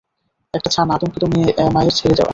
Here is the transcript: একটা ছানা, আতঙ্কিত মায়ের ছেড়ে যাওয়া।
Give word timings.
একটা 0.53 0.69
ছানা, 0.69 0.91
আতঙ্কিত 0.95 1.23
মায়ের 1.73 1.93
ছেড়ে 1.97 2.15
যাওয়া। 2.15 2.29